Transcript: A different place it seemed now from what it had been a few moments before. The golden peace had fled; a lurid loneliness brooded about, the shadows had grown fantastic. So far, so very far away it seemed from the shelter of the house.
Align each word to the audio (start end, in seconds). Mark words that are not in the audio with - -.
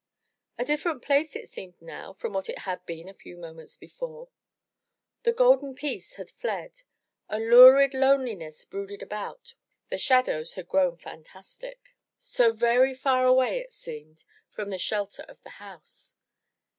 A 0.57 0.65
different 0.65 1.03
place 1.03 1.35
it 1.35 1.47
seemed 1.47 1.79
now 1.79 2.11
from 2.13 2.33
what 2.33 2.49
it 2.49 2.57
had 2.57 2.83
been 2.87 3.07
a 3.07 3.13
few 3.13 3.37
moments 3.37 3.77
before. 3.77 4.29
The 5.21 5.31
golden 5.31 5.75
peace 5.75 6.15
had 6.15 6.31
fled; 6.31 6.81
a 7.29 7.37
lurid 7.39 7.93
loneliness 7.93 8.65
brooded 8.65 9.03
about, 9.03 9.53
the 9.89 9.99
shadows 9.99 10.55
had 10.55 10.67
grown 10.67 10.97
fantastic. 10.97 11.93
So 12.17 12.45
far, 12.45 12.49
so 12.53 12.53
very 12.57 12.93
far 12.95 13.27
away 13.27 13.59
it 13.59 13.73
seemed 13.73 14.25
from 14.49 14.71
the 14.71 14.79
shelter 14.79 15.21
of 15.27 15.43
the 15.43 15.49
house. 15.61 16.15